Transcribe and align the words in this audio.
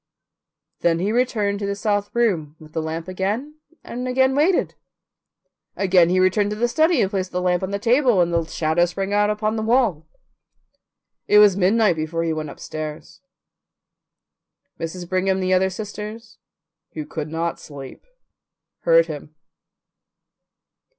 Then 0.79 0.97
he 0.97 1.11
returned 1.11 1.59
to 1.59 1.67
the 1.67 1.75
south 1.75 2.09
room 2.15 2.55
with 2.59 2.73
the 2.73 2.81
lamp 2.81 3.07
and 3.07 4.07
again 4.07 4.35
waited. 4.35 4.73
Again 5.75 6.09
he 6.09 6.19
returned 6.19 6.49
to 6.49 6.55
the 6.55 6.67
study 6.67 7.01
and 7.03 7.11
placed 7.11 7.29
the 7.29 7.39
lamp 7.39 7.61
on 7.61 7.69
the 7.69 7.77
table, 7.77 8.19
and 8.19 8.33
the 8.33 8.43
shadow 8.45 8.85
sprang 8.85 9.13
out 9.13 9.29
upon 9.29 9.57
the 9.57 9.61
wall. 9.61 10.07
It 11.27 11.37
was 11.37 11.55
midnight 11.55 11.97
before 11.97 12.23
he 12.23 12.33
went 12.33 12.49
upstairs. 12.49 13.21
Mrs. 14.79 15.07
Brigham 15.07 15.37
and 15.37 15.43
the 15.43 15.53
other 15.53 15.69
sisters, 15.69 16.39
who 16.93 17.05
could 17.05 17.29
not 17.29 17.59
sleep, 17.59 18.03
heard 18.79 19.05
him. 19.05 19.35